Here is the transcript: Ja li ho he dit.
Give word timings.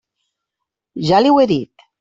Ja 1.11 1.23
li 1.27 1.35
ho 1.35 1.39
he 1.45 1.49
dit. 1.57 1.89